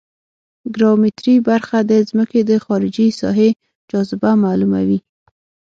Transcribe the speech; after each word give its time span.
ګراومتري 0.75 1.35
برخه 1.49 1.77
د 1.91 1.91
ځمکې 2.09 2.41
د 2.49 2.51
خارجي 2.63 3.07
ساحې 3.19 3.49
جاذبه 3.89 4.29
معلوموي 4.43 4.99